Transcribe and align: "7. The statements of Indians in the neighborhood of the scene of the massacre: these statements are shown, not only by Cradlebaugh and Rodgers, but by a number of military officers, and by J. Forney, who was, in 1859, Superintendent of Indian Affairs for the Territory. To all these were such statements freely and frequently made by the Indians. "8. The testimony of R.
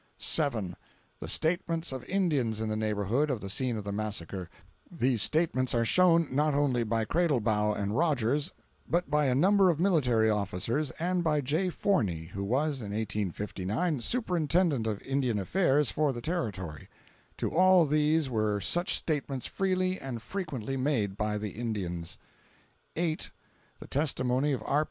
"7. 0.17 0.75
The 1.19 1.27
statements 1.27 1.91
of 1.91 2.03
Indians 2.05 2.59
in 2.59 2.69
the 2.69 2.75
neighborhood 2.75 3.29
of 3.29 3.39
the 3.39 3.51
scene 3.51 3.77
of 3.77 3.83
the 3.83 3.91
massacre: 3.91 4.49
these 4.91 5.21
statements 5.21 5.75
are 5.75 5.85
shown, 5.85 6.27
not 6.33 6.55
only 6.55 6.83
by 6.83 7.05
Cradlebaugh 7.05 7.75
and 7.75 7.95
Rodgers, 7.95 8.51
but 8.89 9.11
by 9.11 9.27
a 9.27 9.35
number 9.35 9.69
of 9.69 9.79
military 9.79 10.27
officers, 10.27 10.89
and 10.97 11.23
by 11.23 11.39
J. 11.39 11.69
Forney, 11.69 12.23
who 12.33 12.43
was, 12.43 12.81
in 12.81 12.87
1859, 12.89 14.01
Superintendent 14.01 14.87
of 14.87 15.03
Indian 15.03 15.37
Affairs 15.37 15.91
for 15.91 16.11
the 16.11 16.19
Territory. 16.19 16.87
To 17.37 17.51
all 17.51 17.85
these 17.85 18.27
were 18.27 18.59
such 18.59 18.95
statements 18.97 19.45
freely 19.45 19.99
and 19.99 20.19
frequently 20.19 20.77
made 20.77 21.15
by 21.15 21.37
the 21.37 21.51
Indians. 21.51 22.17
"8. 22.95 23.29
The 23.77 23.85
testimony 23.87 24.51
of 24.51 24.63
R. 24.65 24.79